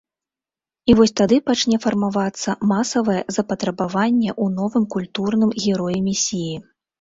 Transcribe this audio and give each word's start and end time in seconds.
І 0.91 0.93
вось 0.99 1.11
тады 1.19 1.37
пачне 1.49 1.77
фармавацца 1.83 2.55
масавае 2.71 3.19
запатрабаванне 3.37 4.31
ў 4.43 4.55
новым 4.57 4.89
культурным 4.97 5.49
героі-месіі. 5.67 6.53